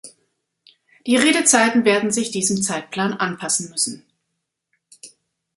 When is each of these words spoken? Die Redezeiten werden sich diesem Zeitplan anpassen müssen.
Die 1.05 1.15
Redezeiten 1.15 1.85
werden 1.85 2.09
sich 2.09 2.31
diesem 2.31 2.63
Zeitplan 2.63 3.13
anpassen 3.13 3.69
müssen. 3.69 4.03